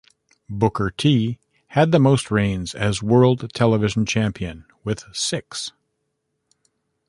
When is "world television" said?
3.03-4.03